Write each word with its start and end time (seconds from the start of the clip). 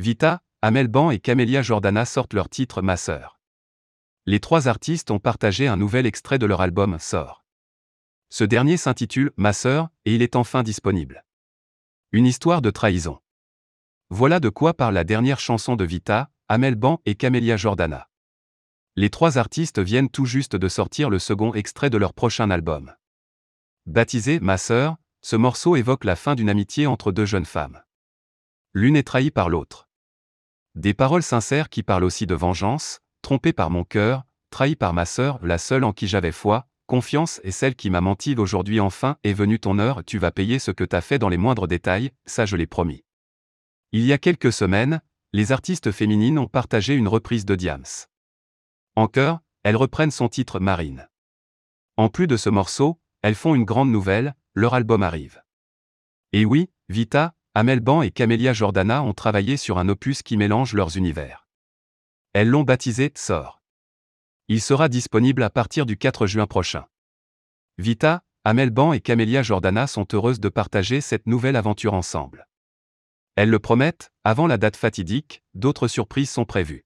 Vita, 0.00 0.40
Amel 0.62 0.88
Ban 0.88 1.10
et 1.10 1.18
Camélia 1.18 1.60
Jordana 1.60 2.06
sortent 2.06 2.32
leur 2.32 2.48
titre 2.48 2.80
Ma 2.80 2.96
sœur. 2.96 3.38
Les 4.24 4.40
trois 4.40 4.66
artistes 4.66 5.10
ont 5.10 5.18
partagé 5.18 5.68
un 5.68 5.76
nouvel 5.76 6.06
extrait 6.06 6.38
de 6.38 6.46
leur 6.46 6.62
album 6.62 6.98
Sort. 6.98 7.44
Ce 8.30 8.42
dernier 8.42 8.78
s'intitule 8.78 9.30
Ma 9.36 9.52
sœur 9.52 9.90
et 10.06 10.14
il 10.14 10.22
est 10.22 10.36
enfin 10.36 10.62
disponible. 10.62 11.26
Une 12.12 12.24
histoire 12.24 12.62
de 12.62 12.70
trahison. 12.70 13.18
Voilà 14.08 14.40
de 14.40 14.48
quoi 14.48 14.72
parle 14.72 14.94
la 14.94 15.04
dernière 15.04 15.38
chanson 15.38 15.76
de 15.76 15.84
Vita, 15.84 16.30
Amel 16.48 16.76
Ban 16.76 17.02
et 17.04 17.14
Camélia 17.14 17.58
Jordana. 17.58 18.08
Les 18.96 19.10
trois 19.10 19.36
artistes 19.36 19.80
viennent 19.80 20.08
tout 20.08 20.24
juste 20.24 20.56
de 20.56 20.68
sortir 20.68 21.10
le 21.10 21.18
second 21.18 21.52
extrait 21.52 21.90
de 21.90 21.98
leur 21.98 22.14
prochain 22.14 22.50
album. 22.50 22.94
Baptisé 23.84 24.40
Ma 24.40 24.56
sœur, 24.56 24.96
ce 25.20 25.36
morceau 25.36 25.76
évoque 25.76 26.04
la 26.04 26.16
fin 26.16 26.36
d'une 26.36 26.48
amitié 26.48 26.86
entre 26.86 27.12
deux 27.12 27.26
jeunes 27.26 27.44
femmes. 27.44 27.82
L'une 28.72 28.96
est 28.96 29.02
trahie 29.02 29.30
par 29.30 29.50
l'autre. 29.50 29.89
Des 30.76 30.94
paroles 30.94 31.22
sincères 31.22 31.68
qui 31.68 31.82
parlent 31.82 32.04
aussi 32.04 32.26
de 32.26 32.34
vengeance, 32.34 33.00
trompée 33.22 33.52
par 33.52 33.70
mon 33.70 33.84
cœur, 33.84 34.24
trahi 34.50 34.76
par 34.76 34.92
ma 34.94 35.04
sœur, 35.04 35.38
la 35.42 35.58
seule 35.58 35.84
en 35.84 35.92
qui 35.92 36.06
j'avais 36.06 36.32
foi, 36.32 36.68
confiance 36.86 37.40
et 37.44 37.50
celle 37.50 37.74
qui 37.74 37.90
m'a 37.90 38.00
menti 38.00 38.34
aujourd'hui 38.36 38.80
enfin 38.80 39.16
est 39.24 39.32
venue 39.32 39.58
ton 39.58 39.78
heure, 39.78 40.04
tu 40.04 40.18
vas 40.18 40.30
payer 40.30 40.58
ce 40.58 40.70
que 40.70 40.84
t'as 40.84 41.00
fait 41.00 41.18
dans 41.18 41.28
les 41.28 41.36
moindres 41.36 41.68
détails, 41.68 42.12
ça 42.24 42.46
je 42.46 42.56
l'ai 42.56 42.66
promis. 42.66 43.04
Il 43.92 44.04
y 44.04 44.12
a 44.12 44.18
quelques 44.18 44.52
semaines, 44.52 45.00
les 45.32 45.52
artistes 45.52 45.90
féminines 45.90 46.38
ont 46.38 46.48
partagé 46.48 46.94
une 46.94 47.08
reprise 47.08 47.44
de 47.44 47.54
Diams. 47.54 47.84
En 48.96 49.08
chœur, 49.08 49.40
elles 49.62 49.76
reprennent 49.76 50.10
son 50.10 50.28
titre 50.28 50.60
Marine. 50.60 51.08
En 51.96 52.08
plus 52.08 52.26
de 52.26 52.36
ce 52.36 52.48
morceau, 52.48 53.00
elles 53.22 53.34
font 53.34 53.54
une 53.54 53.64
grande 53.64 53.90
nouvelle, 53.90 54.34
leur 54.54 54.74
album 54.74 55.02
arrive. 55.02 55.42
Et 56.32 56.44
oui, 56.44 56.70
Vita, 56.88 57.34
Amel 57.54 57.80
Ban 57.80 58.02
et 58.02 58.12
Camélia 58.12 58.52
Jordana 58.52 59.02
ont 59.02 59.12
travaillé 59.12 59.56
sur 59.56 59.78
un 59.78 59.88
opus 59.88 60.22
qui 60.22 60.36
mélange 60.36 60.72
leurs 60.72 60.96
univers. 60.96 61.48
Elles 62.32 62.48
l'ont 62.48 62.62
baptisé 62.62 63.10
Sort. 63.16 63.60
Il 64.46 64.60
sera 64.60 64.88
disponible 64.88 65.42
à 65.42 65.50
partir 65.50 65.84
du 65.84 65.96
4 65.96 66.28
juin 66.28 66.46
prochain. 66.46 66.86
Vita, 67.76 68.22
Amel 68.44 68.70
Ban 68.70 68.92
et 68.92 69.00
Camélia 69.00 69.42
Jordana 69.42 69.88
sont 69.88 70.06
heureuses 70.12 70.38
de 70.38 70.48
partager 70.48 71.00
cette 71.00 71.26
nouvelle 71.26 71.56
aventure 71.56 71.94
ensemble. 71.94 72.46
Elles 73.34 73.50
le 73.50 73.58
promettent, 73.58 74.12
avant 74.22 74.46
la 74.46 74.56
date 74.56 74.76
fatidique, 74.76 75.42
d'autres 75.54 75.88
surprises 75.88 76.30
sont 76.30 76.44
prévues. 76.44 76.84